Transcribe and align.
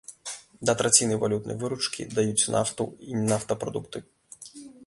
Да 0.69 0.73
траціны 0.79 1.17
валютнай 1.25 1.59
выручкі 1.63 2.09
даюць 2.15 2.49
нафту 2.57 2.83
і 3.11 3.23
нафтапрадукты. 3.31 3.99